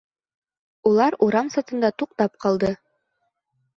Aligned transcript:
Улар 0.91 1.17
урам 1.27 1.53
сатында 1.57 1.93
туҡтап 2.03 2.43
ҡалды. 2.47 2.73